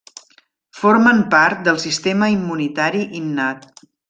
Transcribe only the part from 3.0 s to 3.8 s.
innat.